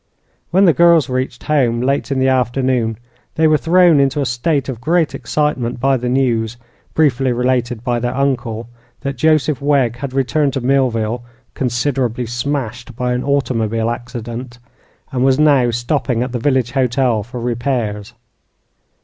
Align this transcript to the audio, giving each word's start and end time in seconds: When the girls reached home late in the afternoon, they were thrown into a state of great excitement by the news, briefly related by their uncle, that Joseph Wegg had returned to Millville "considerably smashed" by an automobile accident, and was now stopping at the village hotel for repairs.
When 0.49 0.65
the 0.65 0.73
girls 0.73 1.09
reached 1.09 1.43
home 1.43 1.79
late 1.79 2.09
in 2.09 2.17
the 2.17 2.27
afternoon, 2.27 2.97
they 3.35 3.45
were 3.45 3.55
thrown 3.55 3.99
into 3.99 4.19
a 4.19 4.25
state 4.25 4.67
of 4.67 4.81
great 4.81 5.13
excitement 5.13 5.79
by 5.79 5.95
the 5.95 6.09
news, 6.09 6.57
briefly 6.95 7.31
related 7.31 7.83
by 7.83 7.99
their 7.99 8.17
uncle, 8.17 8.67
that 9.01 9.15
Joseph 9.15 9.61
Wegg 9.61 9.97
had 9.97 10.11
returned 10.11 10.53
to 10.53 10.61
Millville 10.61 11.21
"considerably 11.53 12.25
smashed" 12.25 12.95
by 12.95 13.13
an 13.13 13.23
automobile 13.23 13.91
accident, 13.91 14.57
and 15.11 15.23
was 15.23 15.37
now 15.37 15.69
stopping 15.69 16.23
at 16.23 16.31
the 16.31 16.39
village 16.39 16.71
hotel 16.71 17.21
for 17.21 17.39
repairs. 17.39 18.15